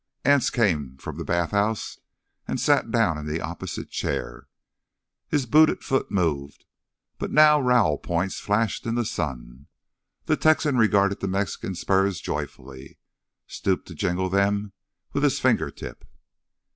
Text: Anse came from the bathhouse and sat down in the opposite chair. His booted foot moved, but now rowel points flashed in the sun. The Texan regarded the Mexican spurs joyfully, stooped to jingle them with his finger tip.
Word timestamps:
Anse 0.25 0.49
came 0.49 0.97
from 0.97 1.17
the 1.19 1.23
bathhouse 1.23 1.99
and 2.47 2.59
sat 2.59 2.89
down 2.89 3.19
in 3.19 3.27
the 3.27 3.39
opposite 3.39 3.91
chair. 3.91 4.47
His 5.27 5.45
booted 5.45 5.83
foot 5.83 6.09
moved, 6.09 6.65
but 7.19 7.29
now 7.29 7.61
rowel 7.61 7.99
points 7.99 8.39
flashed 8.39 8.87
in 8.87 8.95
the 8.95 9.05
sun. 9.05 9.67
The 10.25 10.37
Texan 10.37 10.75
regarded 10.77 11.19
the 11.19 11.27
Mexican 11.27 11.75
spurs 11.75 12.19
joyfully, 12.19 12.97
stooped 13.45 13.87
to 13.89 13.93
jingle 13.93 14.29
them 14.31 14.73
with 15.13 15.21
his 15.21 15.39
finger 15.39 15.69
tip. 15.69 16.03